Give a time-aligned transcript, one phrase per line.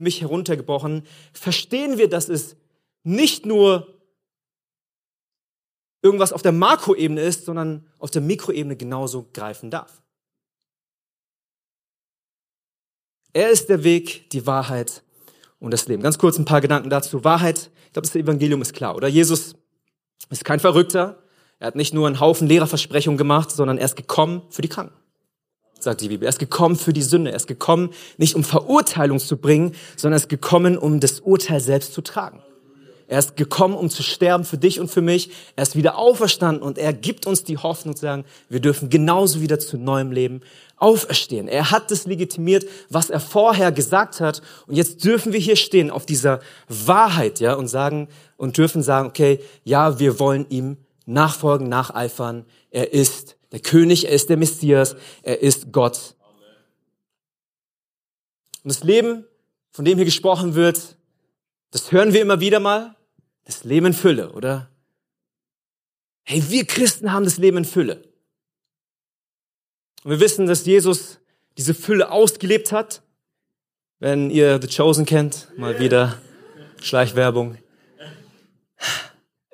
[0.00, 2.56] mich heruntergebrochen, verstehen wir, dass es
[3.02, 4.00] nicht nur
[6.02, 10.02] irgendwas auf der Makroebene ist, sondern auf der Mikroebene genauso greifen darf.
[13.32, 15.04] Er ist der Weg, die Wahrheit
[15.60, 16.02] und das Leben.
[16.02, 17.22] Ganz kurz ein paar Gedanken dazu.
[17.22, 19.08] Wahrheit, ich glaube, das Evangelium ist klar, oder?
[19.08, 19.54] Jesus
[20.30, 21.22] ist kein Verrückter.
[21.58, 24.96] Er hat nicht nur einen Haufen Lehrerversprechungen gemacht, sondern er ist gekommen für die Kranken,
[25.82, 26.26] sagt die Bibel.
[26.26, 27.30] Er ist gekommen für die Sünde.
[27.30, 31.60] Er ist gekommen, nicht um Verurteilung zu bringen, sondern er ist gekommen, um das Urteil
[31.60, 32.42] selbst zu tragen.
[33.10, 35.30] Er ist gekommen, um zu sterben für dich und für mich.
[35.56, 39.40] Er ist wieder auferstanden und er gibt uns die Hoffnung zu sagen, wir dürfen genauso
[39.40, 40.42] wieder zu neuem Leben
[40.76, 41.48] auferstehen.
[41.48, 44.42] Er hat das legitimiert, was er vorher gesagt hat.
[44.68, 48.06] Und jetzt dürfen wir hier stehen auf dieser Wahrheit, ja, und sagen,
[48.36, 52.44] und dürfen sagen, okay, ja, wir wollen ihm nachfolgen, nacheifern.
[52.70, 56.14] Er ist der König, er ist der Messias, er ist Gott.
[58.62, 59.24] Und das Leben,
[59.70, 60.96] von dem hier gesprochen wird,
[61.70, 62.96] das hören wir immer wieder mal.
[63.44, 64.70] Das Leben in Fülle, oder?
[66.24, 68.02] Hey, wir Christen haben das Leben in Fülle.
[70.04, 71.18] Und wir wissen, dass Jesus
[71.56, 73.02] diese Fülle ausgelebt hat.
[73.98, 76.20] Wenn ihr The Chosen kennt, mal wieder
[76.80, 77.58] Schleichwerbung.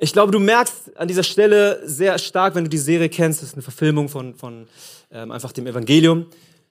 [0.07, 3.49] Ich glaube, du merkst an dieser Stelle sehr stark, wenn du die Serie kennst, das
[3.49, 4.69] ist eine Verfilmung von, von
[5.11, 6.27] ähm, einfach dem Evangelium,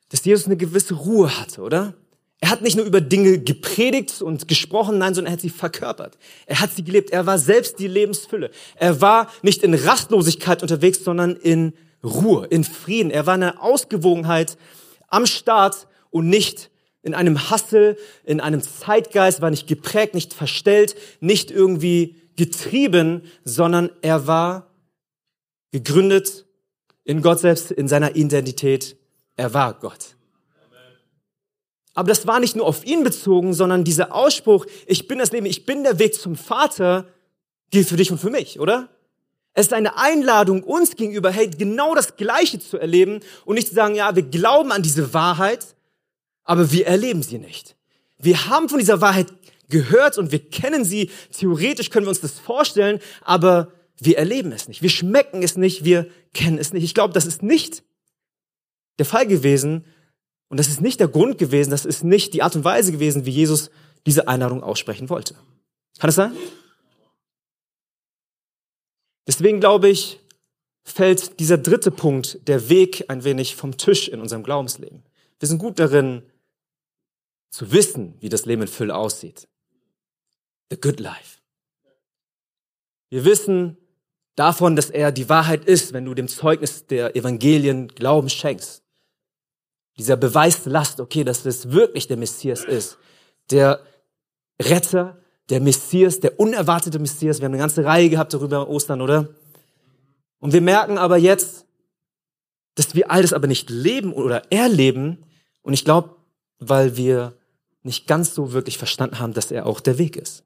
[0.07, 1.95] dass Jesus eine gewisse Ruhe hatte, oder?
[2.39, 6.17] Er hat nicht nur über Dinge gepredigt und gesprochen, nein, sondern er hat sie verkörpert.
[6.45, 7.09] Er hat sie gelebt.
[7.09, 8.51] Er war selbst die Lebensfülle.
[8.77, 11.73] Er war nicht in Rastlosigkeit unterwegs, sondern in
[12.05, 13.11] Ruhe, in Frieden.
[13.11, 14.57] Er war in einer Ausgewogenheit
[15.09, 16.69] am Start und nicht
[17.03, 23.89] in einem Hassel, in einem Zeitgeist, war nicht geprägt, nicht verstellt, nicht irgendwie getrieben, sondern
[24.01, 24.67] er war
[25.71, 26.45] gegründet
[27.03, 28.97] in Gott selbst, in seiner Identität.
[29.35, 30.15] Er war Gott.
[31.93, 35.45] Aber das war nicht nur auf ihn bezogen, sondern dieser Ausspruch, ich bin das Leben,
[35.45, 37.07] ich bin der Weg zum Vater,
[37.71, 38.89] gilt für dich und für mich, oder?
[39.53, 43.73] Es ist eine Einladung uns gegenüber, hey, genau das Gleiche zu erleben und nicht zu
[43.73, 45.65] sagen, ja, wir glauben an diese Wahrheit,
[46.43, 47.77] aber wir erleben sie nicht.
[48.17, 49.27] Wir haben von dieser Wahrheit
[49.69, 54.67] gehört und wir kennen sie, theoretisch können wir uns das vorstellen, aber wir erleben es
[54.67, 54.81] nicht.
[54.81, 56.83] Wir schmecken es nicht, wir kennen es nicht.
[56.83, 57.83] Ich glaube, das ist nicht
[58.99, 59.85] der Fall gewesen,
[60.47, 63.25] und das ist nicht der Grund gewesen, das ist nicht die Art und Weise gewesen,
[63.25, 63.71] wie Jesus
[64.05, 65.35] diese Einladung aussprechen wollte.
[65.99, 66.35] Kann es sein?
[69.27, 70.19] Deswegen glaube ich,
[70.83, 75.03] fällt dieser dritte Punkt, der Weg, ein wenig vom Tisch in unserem Glaubensleben.
[75.39, 76.23] Wir sind gut darin,
[77.49, 79.47] zu wissen, wie das Leben in Fülle aussieht.
[80.69, 81.39] The good life.
[83.09, 83.77] Wir wissen
[84.35, 88.83] davon, dass er die Wahrheit ist, wenn du dem Zeugnis der Evangelien Glauben schenkst.
[89.97, 92.97] Dieser Beweislast, okay, dass das wirklich der Messias ist.
[93.51, 93.79] Der
[94.61, 95.17] Retter,
[95.49, 97.39] der Messias, der unerwartete Messias.
[97.39, 99.29] Wir haben eine ganze Reihe gehabt darüber Ostern, oder?
[100.39, 101.65] Und wir merken aber jetzt,
[102.75, 105.23] dass wir all das aber nicht leben oder erleben.
[105.61, 106.15] Und ich glaube,
[106.59, 107.37] weil wir
[107.83, 110.44] nicht ganz so wirklich verstanden haben, dass er auch der Weg ist.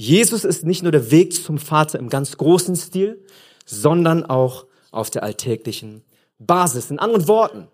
[0.00, 3.20] Jesus ist nicht nur der Weg zum Vater im ganz großen Stil,
[3.66, 6.04] sondern auch auf der alltäglichen
[6.38, 6.92] Basis.
[6.92, 7.66] In anderen Worten,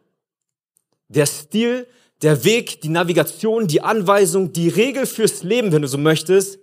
[1.08, 1.86] der Stil,
[2.22, 6.58] der Weg, die Navigation, die Anweisung, die Regel fürs Leben, wenn du so möchtest,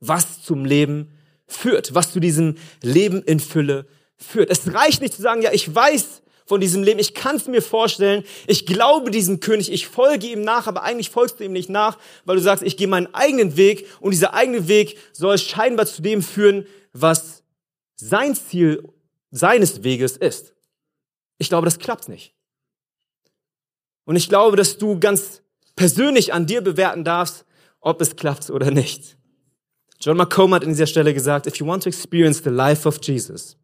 [0.00, 1.12] was zum Leben
[1.46, 3.86] führt, was zu diesem Leben in Fülle
[4.18, 4.50] führt.
[4.50, 7.62] Es reicht nicht zu sagen, ja, ich weiß von diesem Leben, ich kann es mir
[7.62, 11.70] vorstellen, ich glaube diesem König, ich folge ihm nach, aber eigentlich folgst du ihm nicht
[11.70, 15.86] nach, weil du sagst, ich gehe meinen eigenen Weg und dieser eigene Weg soll scheinbar
[15.86, 17.42] zu dem führen, was
[17.96, 18.86] sein Ziel
[19.30, 20.54] seines Weges ist.
[21.38, 22.34] Ich glaube, das klappt nicht.
[24.04, 25.42] Und ich glaube, dass du ganz
[25.76, 27.44] persönlich an dir bewerten darfst,
[27.80, 29.16] ob es klappt oder nicht.
[30.00, 32.98] John McComb hat an dieser Stelle gesagt, if you want to experience the life of
[33.02, 33.56] Jesus,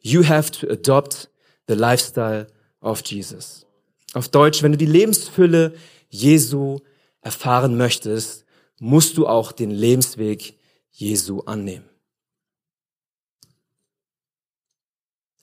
[0.00, 1.28] you have to adopt
[1.68, 2.46] the lifestyle
[2.80, 3.66] of Jesus.
[4.12, 5.74] Auf Deutsch, wenn du die Lebensfülle
[6.08, 6.80] Jesu
[7.20, 8.44] erfahren möchtest,
[8.78, 10.58] musst du auch den Lebensweg
[10.90, 11.88] Jesu annehmen.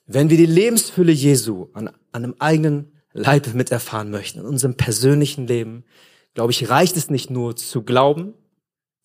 [0.05, 5.47] Wenn wir die Lebensfülle Jesu an, an einem eigenen Leib miterfahren möchten in unserem persönlichen
[5.47, 5.83] Leben,
[6.33, 8.33] glaube ich, reicht es nicht nur zu glauben,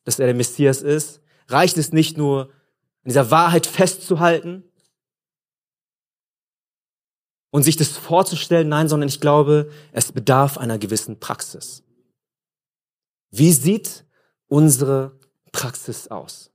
[0.04, 2.50] dass er der Messias ist, reicht es nicht nur
[3.02, 4.64] an dieser Wahrheit festzuhalten
[7.56, 11.82] und sich das vorzustellen, nein, sondern ich glaube, es bedarf einer gewissen Praxis.
[13.30, 14.04] Wie sieht
[14.46, 15.18] unsere
[15.52, 16.50] Praxis aus?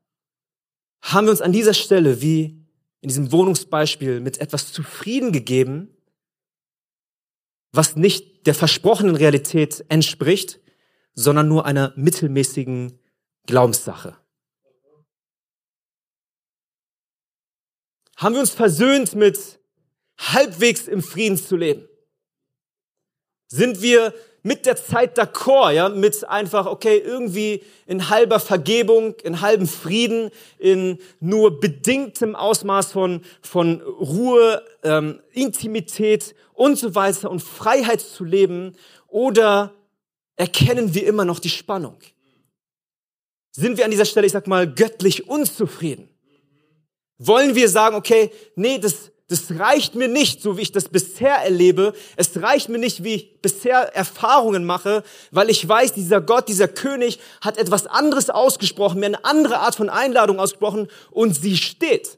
[1.02, 2.64] Haben wir uns an dieser Stelle, wie
[3.00, 5.90] in diesem Wohnungsbeispiel, mit etwas zufrieden gegeben,
[7.72, 10.60] was nicht der versprochenen Realität entspricht,
[11.16, 13.00] sondern nur einer mittelmäßigen
[13.48, 14.18] Glaubenssache?
[18.18, 19.61] Haben wir uns versöhnt mit
[20.22, 21.88] halbwegs im Frieden zu leben?
[23.48, 24.14] Sind wir
[24.44, 30.32] mit der Zeit d'accord, ja, mit einfach, okay, irgendwie in halber Vergebung, in halbem Frieden,
[30.58, 38.24] in nur bedingtem Ausmaß von, von Ruhe, ähm, Intimität und so weiter und Freiheit zu
[38.24, 38.76] leben?
[39.08, 39.74] Oder
[40.38, 41.98] erkennen wir immer noch die Spannung?
[43.52, 46.10] Sind wir an dieser Stelle, ich sag mal, göttlich unzufrieden?
[47.18, 51.36] Wollen wir sagen, okay, nee, das, das reicht mir nicht, so wie ich das bisher
[51.38, 51.94] erlebe.
[52.18, 56.68] Es reicht mir nicht, wie ich bisher Erfahrungen mache, weil ich weiß, dieser Gott, dieser
[56.68, 62.18] König hat etwas anderes ausgesprochen, mir eine andere Art von Einladung ausgesprochen und sie steht.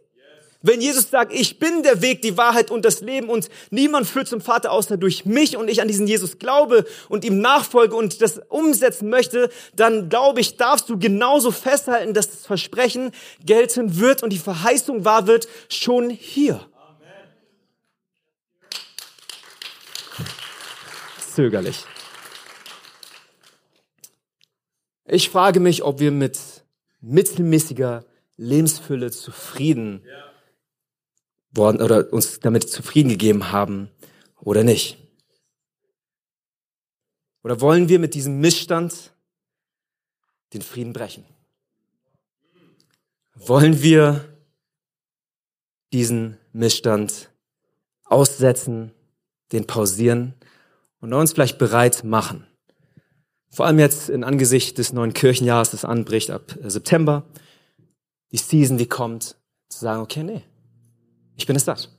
[0.65, 4.29] Wenn Jesus sagt, ich bin der Weg, die Wahrheit und das Leben und niemand führt
[4.29, 8.21] zum Vater außer durch mich und ich an diesen Jesus glaube und ihm nachfolge und
[8.21, 13.11] das umsetzen möchte, dann glaube ich, darfst du genauso festhalten, dass das Versprechen
[13.45, 16.65] gelten wird und die Verheißung wahr wird, schon hier.
[21.33, 21.85] Zögerlich.
[25.05, 26.63] Ich frage mich, ob wir mit
[27.01, 28.05] mittelmäßiger
[28.37, 30.05] Lebensfülle zufrieden
[31.49, 33.89] worden oder uns damit zufrieden gegeben haben
[34.41, 34.99] oder nicht?
[37.41, 39.11] Oder wollen wir mit diesem Missstand
[40.53, 41.25] den Frieden brechen?
[43.33, 44.37] Wollen wir
[45.91, 47.31] diesen Missstand
[48.03, 48.91] aussetzen,
[49.51, 50.35] den pausieren
[51.03, 52.47] und uns vielleicht bereit machen?
[53.49, 57.23] Vor allem jetzt in Angesicht des neuen Kirchenjahres, das anbricht ab September,
[58.31, 59.35] die Season, die kommt,
[59.67, 60.41] zu sagen, okay, nee,
[61.35, 61.89] ich bin es satt.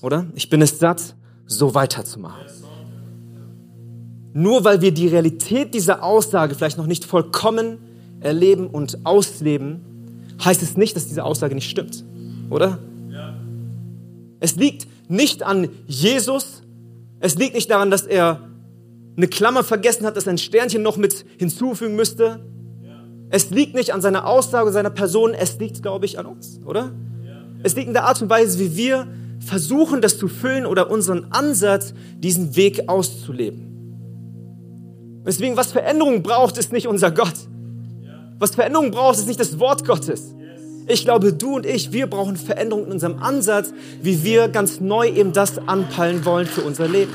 [0.00, 0.26] Oder?
[0.34, 1.14] Ich bin es satt,
[1.46, 2.46] so weiterzumachen.
[4.32, 7.78] Nur weil wir die Realität dieser Aussage vielleicht noch nicht vollkommen
[8.20, 12.04] erleben und ausleben, heißt es nicht, dass diese Aussage nicht stimmt.
[12.48, 12.78] Oder?
[14.40, 16.62] Es liegt nicht an Jesus.
[17.20, 18.40] Es liegt nicht daran, dass er
[19.16, 22.40] eine Klammer vergessen hat, dass er ein Sternchen noch mit hinzufügen müsste.
[23.28, 25.34] Es liegt nicht an seiner Aussage, seiner Person.
[25.34, 26.92] Es liegt, glaube ich, an uns, oder?
[27.62, 29.06] Es liegt in der Art und Weise, wie wir
[29.38, 33.66] versuchen, das zu füllen oder unseren Ansatz, diesen Weg auszuleben.
[35.26, 37.34] Deswegen, was Veränderung braucht, ist nicht unser Gott.
[38.38, 40.34] Was Veränderung braucht, ist nicht das Wort Gottes.
[40.92, 43.72] Ich glaube, du und ich, wir brauchen Veränderung in unserem Ansatz,
[44.02, 47.12] wie wir ganz neu eben das anpeilen wollen für unser Leben.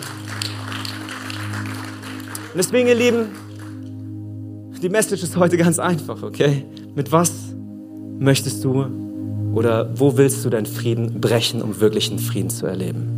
[2.54, 3.26] Und deswegen, ihr Lieben,
[4.82, 6.64] die Message ist heute ganz einfach, okay?
[6.96, 7.34] Mit was
[8.18, 8.86] möchtest du
[9.54, 13.12] oder wo willst du deinen Frieden brechen, um wirklichen Frieden zu erleben?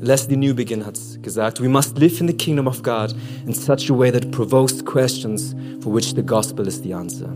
[0.00, 3.14] Leslie Newbegin hat gesagt, we must live in the kingdom of God
[3.46, 7.28] in such a way that provokes questions for which the gospel is the answer.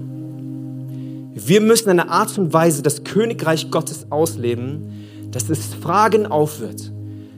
[1.46, 6.92] Wir müssen eine Art und Weise das Königreich Gottes ausleben, dass es Fragen aufwirft,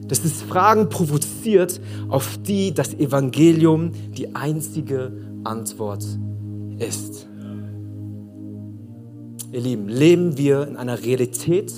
[0.07, 5.13] dass es Fragen provoziert, auf die das Evangelium die einzige
[5.45, 6.05] Antwort
[6.79, 7.27] ist.
[9.53, 11.73] Ihr Lieben, leben wir in einer Realität,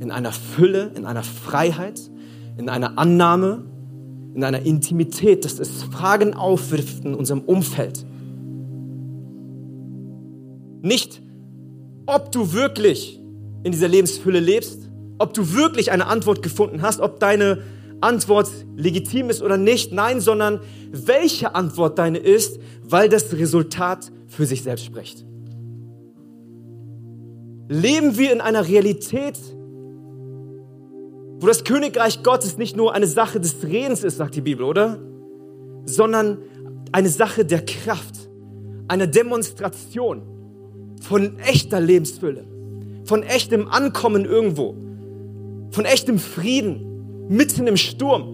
[0.00, 2.00] in einer Fülle, in einer Freiheit,
[2.56, 3.64] in einer Annahme,
[4.34, 8.04] in einer Intimität, dass es Fragen aufwirft in unserem Umfeld.
[10.82, 11.22] Nicht,
[12.06, 13.20] ob du wirklich
[13.62, 17.62] in dieser Lebensfülle lebst, ob du wirklich eine Antwort gefunden hast, ob deine
[18.00, 24.44] Antwort legitim ist oder nicht, nein, sondern welche Antwort deine ist, weil das Resultat für
[24.44, 25.24] sich selbst spricht.
[27.68, 29.38] Leben wir in einer Realität,
[31.40, 34.98] wo das Königreich Gottes nicht nur eine Sache des Redens ist, sagt die Bibel, oder?
[35.86, 36.38] Sondern
[36.92, 38.28] eine Sache der Kraft,
[38.88, 40.33] eine Demonstration
[41.04, 42.44] von echter Lebensfülle,
[43.04, 44.74] von echtem Ankommen irgendwo,
[45.70, 48.30] von echtem Frieden mitten im Sturm.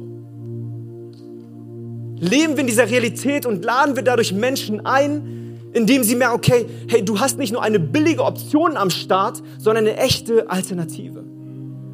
[2.20, 6.66] Leben wir in dieser Realität und laden wir dadurch Menschen ein, indem sie merken, okay,
[6.88, 11.24] hey, du hast nicht nur eine billige Option am Start, sondern eine echte Alternative.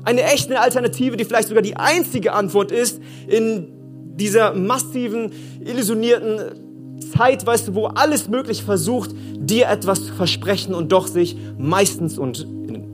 [0.04, 3.68] Eine echte Alternative, die vielleicht sogar die einzige Antwort ist in
[4.16, 5.33] dieser massiven,
[5.64, 6.65] illusionierten
[7.00, 12.18] Zeit, weißt du, wo alles möglich versucht, dir etwas zu versprechen und doch sich meistens
[12.18, 12.84] und in,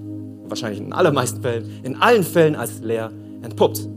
[0.46, 3.10] wahrscheinlich in allermeisten Fällen, in allen Fällen als leer
[3.42, 3.88] entpuppt.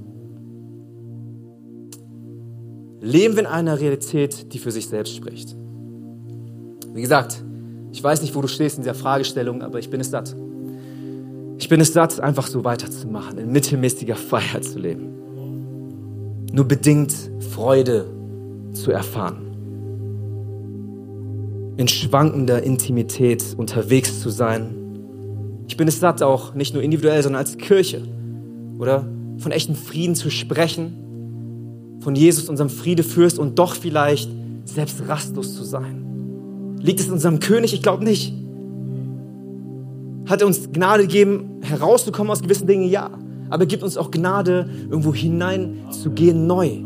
[3.01, 5.55] Leben wir in einer Realität, die für sich selbst spricht.
[6.93, 7.43] Wie gesagt,
[7.91, 10.35] ich weiß nicht, wo du stehst in dieser Fragestellung, aber ich bin es satt.
[11.57, 16.45] Ich bin es satt, einfach so weiterzumachen, in mittelmäßiger Freiheit zu leben.
[16.51, 17.13] Nur bedingt
[17.51, 18.05] Freude
[18.74, 19.54] zu erfahren.
[21.77, 24.75] In schwankender Intimität unterwegs zu sein.
[25.67, 28.01] Ich bin es satt, auch nicht nur individuell, sondern als Kirche,
[28.77, 29.08] oder?
[29.38, 34.29] Von echtem Frieden zu sprechen, von Jesus, unserem Friedefürst und doch vielleicht
[34.65, 36.77] selbst rastlos zu sein.
[36.79, 37.74] Liegt es in unserem König?
[37.74, 38.34] Ich glaube nicht.
[40.27, 42.89] Hat er uns Gnade gegeben, herauszukommen aus gewissen Dingen?
[42.89, 43.12] Ja.
[43.50, 46.79] Aber er gibt uns auch Gnade, irgendwo hineinzugehen neu.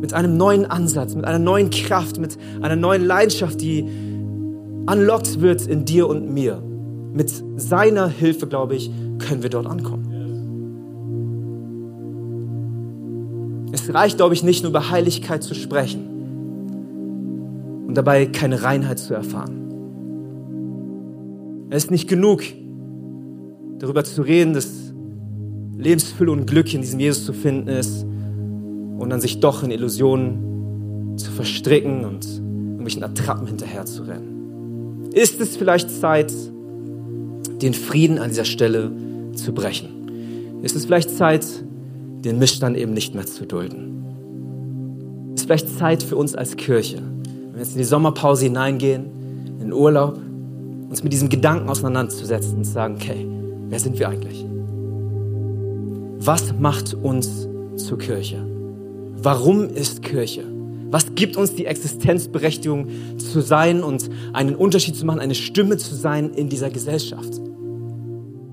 [0.00, 3.86] Mit einem neuen Ansatz, mit einer neuen Kraft, mit einer neuen Leidenschaft, die
[4.86, 6.62] unlocked wird in dir und mir.
[7.12, 10.10] Mit seiner Hilfe, glaube ich, können wir dort ankommen.
[13.72, 16.14] Es reicht, glaube ich, nicht nur über Heiligkeit zu sprechen
[17.86, 19.60] und dabei keine Reinheit zu erfahren.
[21.70, 22.42] Es ist nicht genug,
[23.78, 24.92] darüber zu reden, dass
[25.76, 31.16] Lebensfülle und Glück in diesem Jesus zu finden ist und dann sich doch in Illusionen
[31.16, 34.33] zu verstricken und irgendwelchen Attrappen hinterher zu rennen.
[35.14, 36.32] Ist es vielleicht Zeit,
[37.62, 38.90] den Frieden an dieser Stelle
[39.36, 40.60] zu brechen?
[40.62, 41.46] Ist es vielleicht Zeit,
[42.24, 45.32] den Missstand eben nicht mehr zu dulden?
[45.34, 49.04] Ist es vielleicht Zeit für uns als Kirche, wenn wir jetzt in die Sommerpause hineingehen,
[49.46, 50.18] in den Urlaub,
[50.90, 53.24] uns mit diesem Gedanken auseinanderzusetzen und zu sagen, okay,
[53.68, 54.44] wer sind wir eigentlich?
[56.18, 58.44] Was macht uns zur Kirche?
[59.22, 60.53] Warum ist Kirche?
[60.90, 62.88] Was gibt uns die Existenzberechtigung
[63.18, 67.40] zu sein und einen Unterschied zu machen, eine Stimme zu sein in dieser Gesellschaft?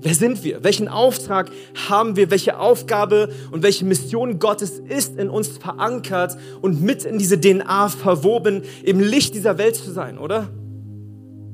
[0.04, 0.64] Wer sind wir?
[0.64, 1.52] Welchen Auftrag
[1.88, 2.30] haben wir?
[2.30, 7.88] Welche Aufgabe und welche Mission Gottes ist in uns verankert und mit in diese DNA
[7.88, 10.48] verwoben, im Licht dieser Welt zu sein, oder?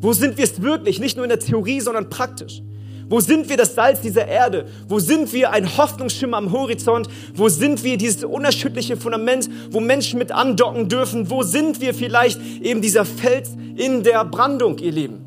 [0.00, 0.98] Wo sind wir es wirklich?
[0.98, 2.62] Nicht nur in der Theorie, sondern praktisch.
[3.08, 4.66] Wo sind wir das Salz dieser Erde?
[4.86, 7.08] Wo sind wir ein Hoffnungsschimmer am Horizont?
[7.34, 11.30] Wo sind wir dieses unerschütterliche Fundament, wo Menschen mit andocken dürfen?
[11.30, 15.24] Wo sind wir vielleicht eben dieser Fels in der Brandung, ihr Lieben?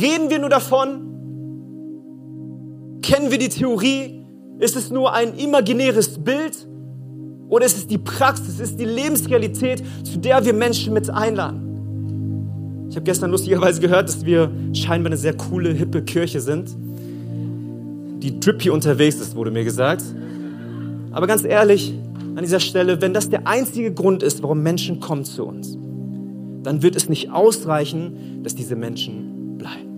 [0.00, 1.06] Reden wir nur davon?
[3.02, 4.24] Kennen wir die Theorie?
[4.60, 6.68] Ist es nur ein imaginäres Bild?
[7.48, 11.67] Oder ist es die Praxis, ist es die Lebensrealität, zu der wir Menschen mit einladen?
[12.98, 16.68] Ich habe gestern lustigerweise gehört, dass wir scheinbar eine sehr coole, hippe Kirche sind,
[18.20, 20.02] die drippy unterwegs ist, wurde mir gesagt.
[21.12, 21.94] Aber ganz ehrlich,
[22.34, 25.78] an dieser Stelle, wenn das der einzige Grund ist, warum Menschen kommen zu uns,
[26.64, 29.88] dann wird es nicht ausreichen, dass diese Menschen bleiben.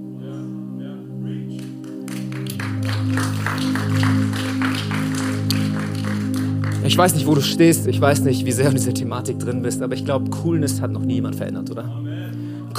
[6.84, 9.38] Ich weiß nicht, wo du stehst, ich weiß nicht, wie sehr du in dieser Thematik
[9.38, 11.88] drin bist, aber ich glaube, Coolness hat noch nie jemand verändert, oder?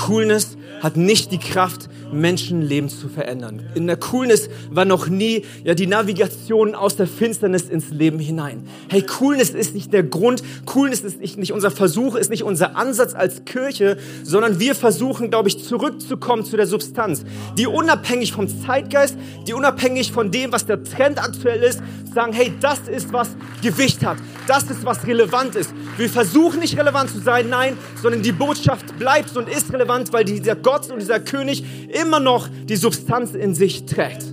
[0.02, 3.62] Coolness hat nicht die Kraft, Menschenleben zu verändern.
[3.76, 8.68] In der Coolness war noch nie ja die Navigation aus der Finsternis ins Leben hinein.
[8.90, 12.76] Hey, Coolness ist nicht der Grund, Coolness ist nicht, nicht unser Versuch, ist nicht unser
[12.76, 17.24] Ansatz als Kirche, sondern wir versuchen, glaube ich, zurückzukommen zu der Substanz,
[17.58, 19.16] die unabhängig vom Zeitgeist,
[19.48, 21.80] die unabhängig von dem, was der Trend aktuell ist,
[22.14, 23.30] sagen, hey, das ist was
[23.62, 24.18] Gewicht hat,
[24.48, 25.72] das ist was relevant ist.
[26.02, 30.26] Wir versuchen nicht relevant zu sein, nein, sondern die Botschaft bleibt und ist relevant, weil
[30.26, 34.26] dieser Gott und dieser König immer noch die Substanz in sich trägt.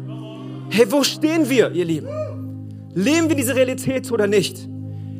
[0.70, 2.08] Hey, wo stehen wir, ihr Lieben?
[2.94, 4.66] Leben wir diese Realität oder nicht?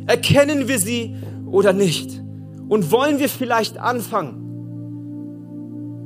[0.07, 2.19] Erkennen wir sie oder nicht?
[2.71, 4.47] Und wollen wir vielleicht anfangen,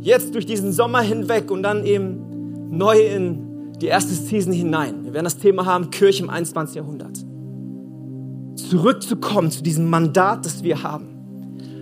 [0.00, 5.04] jetzt durch diesen Sommer hinweg und dann eben neu in die erste Season hinein?
[5.04, 6.74] Wir werden das Thema haben, Kirche im 21.
[6.74, 7.31] Jahrhundert.
[8.68, 11.06] Zurückzukommen zu diesem Mandat, das wir haben,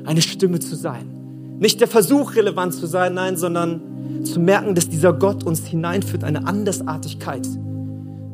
[0.05, 1.59] eine Stimme zu sein.
[1.59, 6.25] Nicht der Versuch, relevant zu sein, nein, sondern zu merken, dass dieser Gott uns hineinführt,
[6.25, 7.47] eine Andersartigkeit.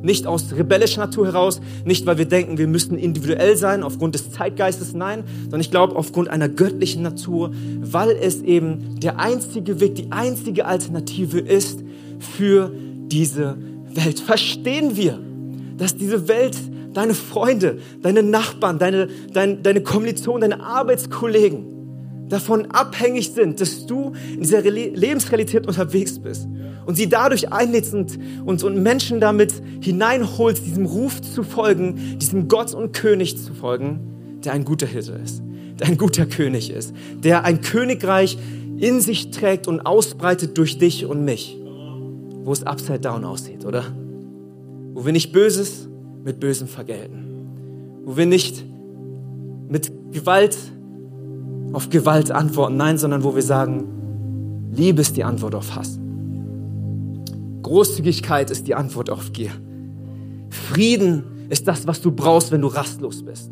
[0.02, 4.30] Nicht aus rebellischer Natur heraus, nicht weil wir denken, wir müssten individuell sein, aufgrund des
[4.30, 7.50] Zeitgeistes, nein, sondern ich glaube aufgrund einer göttlichen Natur,
[7.80, 11.80] weil es eben der einzige Weg, die einzige Alternative ist
[12.20, 12.70] für
[13.08, 13.56] diese
[13.92, 14.20] Welt.
[14.20, 15.18] Verstehen wir,
[15.76, 16.56] dass diese Welt
[16.96, 24.14] deine Freunde, deine Nachbarn, deine, deine, deine Kommilitonen, deine Arbeitskollegen, davon abhängig sind, dass du
[24.32, 26.48] in dieser Lebensrealität unterwegs bist
[26.86, 32.48] und sie dadurch einlädst und, und, und Menschen damit hineinholst, diesem Ruf zu folgen, diesem
[32.48, 35.42] Gott und König zu folgen, der ein guter Hirte ist,
[35.78, 38.38] der ein guter König ist, der ein Königreich
[38.78, 41.58] in sich trägt und ausbreitet durch dich und mich,
[42.42, 43.84] wo es upside down aussieht, oder?
[44.94, 45.88] Wo wir nicht Böses
[46.26, 48.64] mit Bösem vergelten, wo wir nicht
[49.68, 50.58] mit Gewalt
[51.72, 56.00] auf Gewalt antworten, nein, sondern wo wir sagen, Liebe ist die Antwort auf Hass.
[57.62, 59.52] Großzügigkeit ist die Antwort auf Gier.
[60.50, 63.50] Frieden ist das, was du brauchst, wenn du rastlos bist.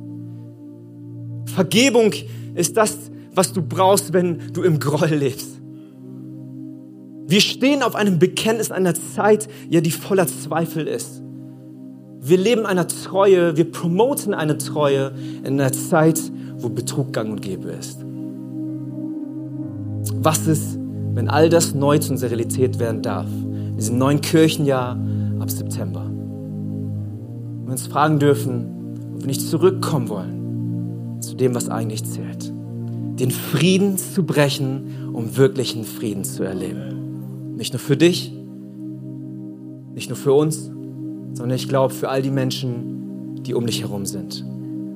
[1.47, 2.13] Vergebung
[2.55, 2.97] ist das,
[3.35, 5.61] was du brauchst, wenn du im Groll lebst.
[7.29, 11.23] Wir stehen auf einem Bekenntnis einer Zeit, ja, die voller Zweifel ist.
[12.27, 15.13] Wir leben einer Treue, wir promoten eine Treue
[15.45, 16.19] in einer Zeit,
[16.57, 17.99] wo Betrug gang und gäbe ist.
[20.23, 20.79] Was ist,
[21.13, 23.27] wenn all das neu zu unserer Realität werden darf?
[23.27, 24.99] In diesem neuen Kirchenjahr
[25.39, 26.07] ab September.
[26.07, 32.51] Und wir uns fragen dürfen, ob wir nicht zurückkommen wollen zu dem, was eigentlich zählt.
[33.21, 37.57] Den Frieden zu brechen, um wirklichen Frieden zu erleben.
[37.59, 38.33] Nicht nur für dich,
[39.93, 40.71] nicht nur für uns,
[41.35, 44.45] sondern ich glaube für all die Menschen, die um dich herum sind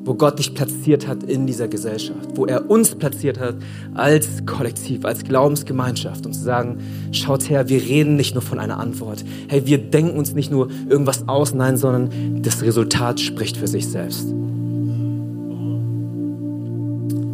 [0.09, 3.57] wo Gott dich platziert hat in dieser Gesellschaft, wo er uns platziert hat
[3.93, 6.79] als Kollektiv, als Glaubensgemeinschaft und zu sagen,
[7.13, 9.23] schaut her, wir reden nicht nur von einer Antwort.
[9.49, 13.87] Hey, wir denken uns nicht nur irgendwas aus, nein, sondern das Resultat spricht für sich
[13.87, 14.25] selbst.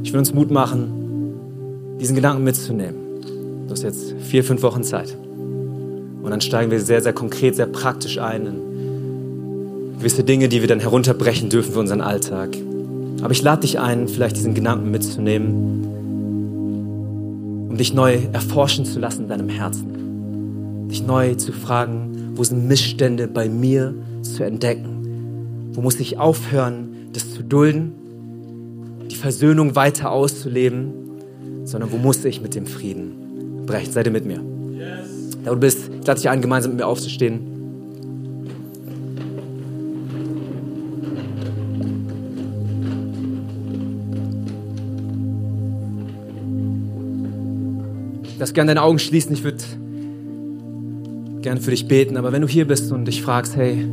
[0.02, 2.96] Ich will uns Mut machen, diesen Gedanken mitzunehmen.
[3.68, 5.16] Du hast jetzt vier, fünf Wochen Zeit.
[6.23, 8.74] Und dann steigen wir sehr, sehr konkret, sehr praktisch ein in
[9.98, 12.56] gewisse Dinge, die wir dann herunterbrechen dürfen für unseren Alltag.
[13.22, 15.84] Aber ich lade dich ein, vielleicht diesen Gedanken mitzunehmen,
[17.70, 20.88] um dich neu erforschen zu lassen in deinem Herzen.
[20.90, 25.70] Dich neu zu fragen, wo sind Missstände bei mir zu entdecken?
[25.72, 27.92] Wo muss ich aufhören, das zu dulden,
[29.10, 30.92] die Versöhnung weiter auszuleben,
[31.64, 33.92] sondern wo muss ich mit dem Frieden brechen?
[33.92, 34.40] Seid ihr mit mir?
[35.44, 37.53] Da du bist, ich lade dich ein, gemeinsam mit mir aufzustehen.
[48.38, 49.33] Darfst gerne deine Augen schließen.
[49.33, 49.62] Ich würde
[51.43, 52.17] gerne für dich beten.
[52.17, 53.87] Aber wenn du hier bist und dich fragst, hey,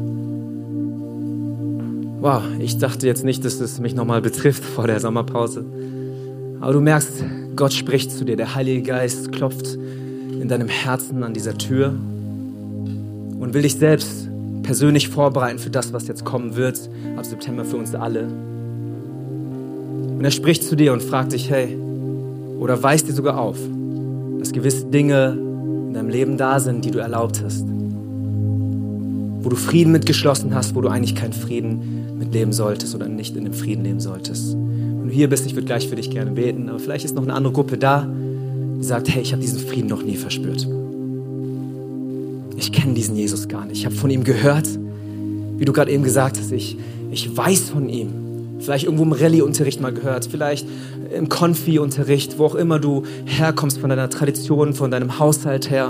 [2.22, 5.66] wow, ich dachte jetzt nicht, dass es mich nochmal betrifft vor der Sommerpause.
[6.60, 7.24] Aber du merkst,
[7.56, 8.38] Gott spricht zu dir.
[8.38, 9.78] Der Heilige Geist klopft
[10.40, 14.28] in deinem Herzen an dieser Tür und will dich selbst
[14.64, 18.28] persönlich vorbereiten für das, was jetzt kommen wird, ab September für uns alle.
[18.28, 21.76] Und er spricht zu dir und fragt dich, hey,
[22.60, 23.58] oder weist dir sogar auf,
[24.52, 27.66] dass gewisse Dinge in deinem Leben da sind, die du erlaubt hast.
[27.66, 33.46] Wo du Frieden mitgeschlossen hast, wo du eigentlich keinen Frieden mitleben solltest oder nicht in
[33.46, 34.54] dem Frieden leben solltest.
[34.54, 37.24] Wenn du hier bist, ich würde gleich für dich gerne beten, aber vielleicht ist noch
[37.24, 38.06] eine andere Gruppe da,
[38.78, 40.68] die sagt, hey, ich habe diesen Frieden noch nie verspürt.
[42.58, 43.78] Ich kenne diesen Jesus gar nicht.
[43.78, 44.68] Ich habe von ihm gehört,
[45.58, 46.78] wie du gerade eben gesagt hast, ich,
[47.10, 48.10] ich weiß von ihm.
[48.62, 50.68] Vielleicht irgendwo im Rallye-Unterricht mal gehört, vielleicht
[51.16, 55.90] im Konfi-Unterricht, wo auch immer du herkommst von deiner Tradition, von deinem Haushalt her.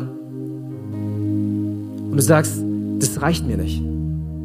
[2.12, 2.64] Und du sagst,
[3.00, 3.82] das reicht mir nicht.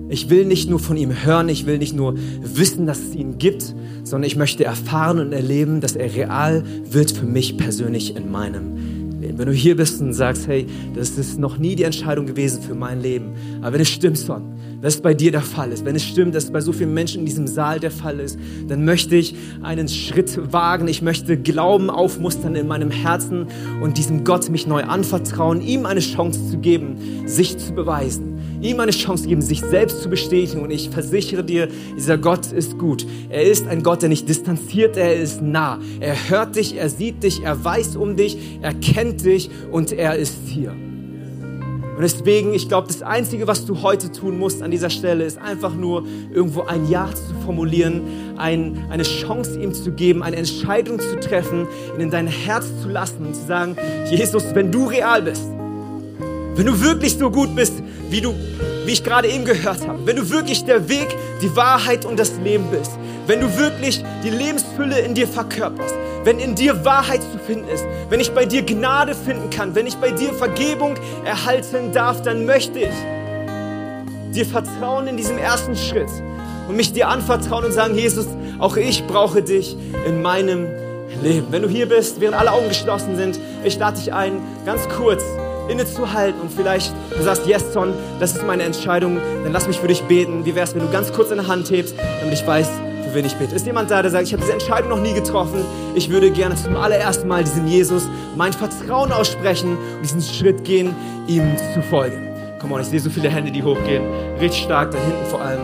[0.09, 3.39] Ich will nicht nur von ihm hören, ich will nicht nur wissen, dass es ihn
[3.39, 8.31] gibt, sondern ich möchte erfahren und erleben, dass er real wird für mich persönlich in
[8.31, 8.96] meinem
[9.37, 12.75] Wenn du hier bist und sagst, hey, das ist noch nie die Entscheidung gewesen für
[12.75, 15.95] mein Leben, aber wenn es stimmt, Son, wenn es bei dir der Fall ist, wenn
[15.95, 18.85] es stimmt, dass es bei so vielen Menschen in diesem Saal der Fall ist, dann
[18.85, 20.89] möchte ich einen Schritt wagen.
[20.89, 23.47] Ich möchte Glauben aufmustern in meinem Herzen
[23.83, 26.97] und diesem Gott mich neu anvertrauen, ihm eine Chance zu geben,
[27.27, 30.63] sich zu beweisen, ihm eine Chance geben, sich selbst zu bestätigen.
[30.63, 33.07] Und ich versichere dir, dieser Gott ist gut.
[33.29, 35.79] Er ist ein Gott, der nicht distanziert, er ist nah.
[36.01, 40.17] Er hört dich, er sieht dich, er weiß um dich, er kennt dich und er
[40.17, 40.75] ist hier.
[41.97, 45.39] Und deswegen, ich glaube, das Einzige, was du heute tun musst an dieser Stelle, ist
[45.39, 48.03] einfach nur irgendwo ein Ja zu formulieren,
[48.37, 52.91] ein, eine Chance ihm zu geben, eine Entscheidung zu treffen, ihn in dein Herz zu
[52.91, 53.77] lassen und zu sagen,
[54.11, 55.47] Jesus, wenn du real bist,
[56.55, 58.35] wenn du wirklich so gut bist, wie du,
[58.85, 61.09] wie ich gerade eben gehört habe, wenn du wirklich der Weg,
[61.43, 62.93] die Wahrheit und das Leben bist,
[63.27, 67.85] wenn du wirklich die Lebensfülle in dir verkörperst, wenn in dir Wahrheit zu finden ist,
[68.09, 72.47] wenn ich bei dir Gnade finden kann, wenn ich bei dir Vergebung erhalten darf, dann
[72.47, 72.95] möchte ich
[74.35, 76.11] dir vertrauen in diesem ersten Schritt.
[76.69, 78.27] Und mich dir anvertrauen und sagen, Jesus,
[78.59, 80.67] auch ich brauche dich in meinem
[81.23, 81.47] Leben.
[81.51, 85.23] Wenn du hier bist, während alle Augen geschlossen sind, ich lade dich ein, ganz kurz
[85.69, 89.89] innezuhalten und vielleicht du sagst, yes, Son, das ist meine Entscheidung, dann lass mich für
[89.89, 90.45] dich beten.
[90.45, 92.69] Wie wär's, wenn du ganz kurz deine Hand hebst, damit ich weiß,
[93.05, 93.55] für wen ich bete?
[93.55, 96.55] Ist jemand da, der sagt, ich habe diese Entscheidung noch nie getroffen, ich würde gerne
[96.57, 98.03] zum allerersten Mal diesem Jesus
[98.37, 100.95] mein Vertrauen aussprechen und diesen Schritt gehen,
[101.27, 102.29] ihm zu folgen?
[102.59, 104.03] Komm on, ich sehe so viele Hände, die hochgehen.
[104.41, 105.61] Richtig stark, da hinten vor allem.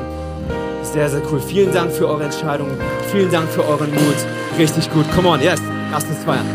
[0.82, 1.40] Sehr, sehr cool.
[1.40, 2.68] Vielen Dank für eure Entscheidung.
[3.10, 4.16] Vielen Dank für euren Mut.
[4.58, 5.06] Richtig gut.
[5.14, 5.60] Come on, yes.
[5.90, 6.46] Lasst uns feiern.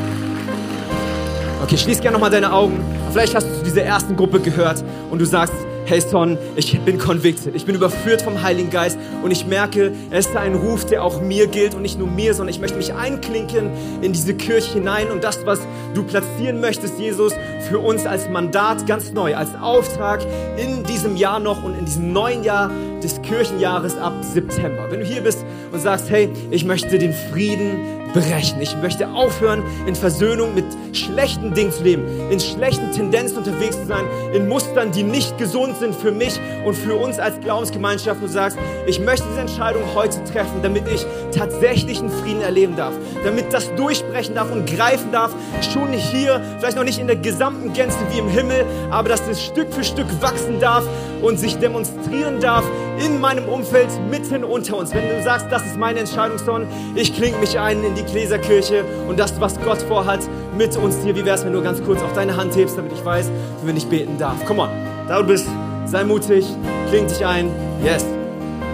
[1.64, 2.97] Okay, schließ gerne nochmal deine Augen.
[3.18, 7.00] Vielleicht hast du zu dieser ersten Gruppe gehört und du sagst, hey Son, ich bin
[7.00, 11.04] convicted, ich bin überführt vom Heiligen Geist und ich merke, es ist ein Ruf, der
[11.04, 14.74] auch mir gilt und nicht nur mir, sondern ich möchte mich einklinken in diese Kirche
[14.74, 15.60] hinein und das, was
[15.96, 17.34] du platzieren möchtest, Jesus,
[17.68, 20.24] für uns als Mandat ganz neu, als Auftrag
[20.58, 22.70] in diesem Jahr noch und in diesem neuen Jahr
[23.04, 24.88] des Kirchenjahres ab September.
[24.90, 28.62] Wenn du hier bist und sagst, hey, ich möchte den Frieden brechen.
[28.62, 33.86] Ich möchte aufhören, in Versöhnung mit schlechten Dingen zu leben, in schlechten Tendenzen unterwegs zu
[33.86, 38.22] sein, in Mustern, die nicht gesund sind für mich und für uns als Glaubensgemeinschaft.
[38.22, 38.58] Und du sagst,
[38.88, 44.36] ich möchte diese Entscheidung heute treffen, damit ich tatsächlichen Frieden erleben darf, damit das durchbrechen
[44.36, 45.34] darf und greifen darf,
[45.74, 49.44] schon hier, vielleicht noch nicht in der gesamten Gänze wie im Himmel, aber dass es
[49.44, 50.84] Stück für Stück wachsen darf
[51.22, 52.64] und sich demonstrieren darf
[53.04, 54.94] in meinem Umfeld mitten unter uns.
[54.94, 58.84] Wenn du sagst, das ist meine Entscheidung, Son, ich klinge mich ein in die Gläserkirche
[59.08, 60.22] und das, was Gott vorhat
[60.58, 61.16] mit uns hier.
[61.16, 63.30] Wie wäre es, wenn du ganz kurz auf deine Hand hebst, damit ich weiß,
[63.64, 64.38] für ich beten darf?
[64.46, 64.70] Komm on,
[65.08, 65.48] da du bist,
[65.86, 66.46] sei mutig,
[66.90, 67.50] kling dich ein.
[67.84, 68.06] Yes,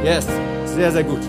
[0.03, 0.27] yes,
[0.65, 1.21] sehr, sehr gut.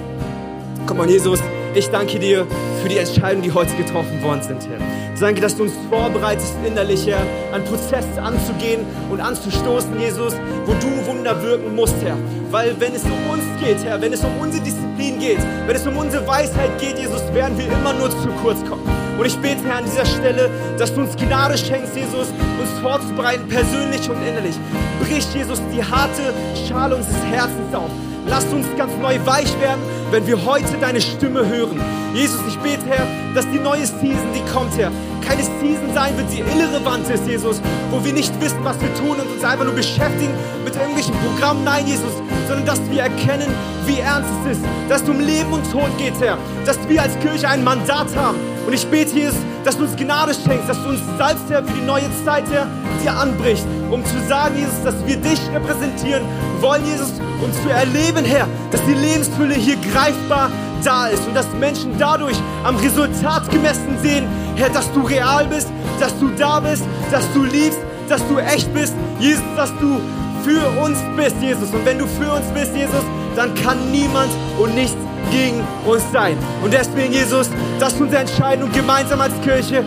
[0.87, 1.41] Komm on, Jesus,
[1.75, 2.47] ich danke dir
[2.83, 5.04] für die Entscheidungen, die heute getroffen worden sind, Herr.
[5.25, 10.35] Danke, dass du uns vorbereitest, innerlich, Herr, einen Prozess anzugehen und anzustoßen, Jesus,
[10.67, 12.19] wo du Wunder wirken musst, Herr.
[12.51, 15.87] Weil wenn es um uns geht, Herr, wenn es um unsere Disziplin geht, wenn es
[15.87, 18.83] um unsere Weisheit geht, Jesus, werden wir immer nur zu kurz kommen.
[19.19, 22.29] Und ich bete, Herr, an dieser Stelle, dass du uns Gnade schenkst, Jesus,
[22.61, 24.57] uns vorzubereiten, persönlich und innerlich.
[25.01, 26.35] Brich, Jesus, die harte
[26.69, 27.91] Schale unseres Herzens auf.
[28.27, 31.81] Lass uns ganz neu weich werden, wenn wir heute deine Stimme hören.
[32.15, 34.93] Jesus, ich bete, Herr, dass die neue Season, die kommt, Herr,
[35.27, 37.61] keine Season sein wird, die irrelevant ist, Jesus,
[37.91, 40.35] wo wir nicht wissen, was wir tun und uns einfach nur beschäftigen
[40.65, 41.65] mit irgendwelchen Programmen.
[41.65, 42.13] Nein, Jesus,
[42.49, 43.49] sondern dass wir erkennen,
[43.87, 47.19] wie ernst es ist, dass es um Leben und Tod geht, Herr, dass wir als
[47.21, 48.39] Kirche ein Mandat haben.
[48.67, 51.73] Und ich bete, Jesus, dass du uns Gnade schenkst, dass du uns salbst, Herr, für
[51.73, 52.67] die neue Zeit, Herr,
[53.03, 56.23] die anbricht, um zu sagen, Jesus, dass wir dich repräsentieren
[56.61, 60.51] wollen, Jesus, um zu erleben, Herr, dass die Lebensfülle hier greifbar
[60.85, 65.69] da ist und dass Menschen dadurch am Resultat gemessen sehen, Herr, dass du real bist,
[65.99, 70.01] dass du da bist, dass du liebst, dass du echt bist, Jesus, dass du
[70.45, 71.71] für uns bist, Jesus.
[71.71, 73.03] Und wenn du für uns bist, Jesus,
[73.35, 74.97] dann kann niemand und nichts
[75.31, 76.37] gegen uns sein.
[76.63, 77.49] Und deswegen, Jesus,
[77.81, 79.85] das ist unsere Entscheidung gemeinsam als Kirche.